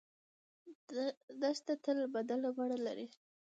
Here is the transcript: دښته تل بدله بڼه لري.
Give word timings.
دښته 1.41 1.73
تل 1.83 1.97
بدله 2.15 2.49
بڼه 2.57 2.77
لري. 2.85 3.07